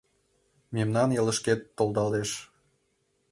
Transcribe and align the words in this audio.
Мемнан 0.75 1.09
ялышкет 1.21 1.59
толдалеш 1.77 2.31